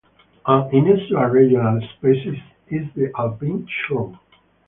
[0.47, 4.17] One unusual regional species is the alpine shrew.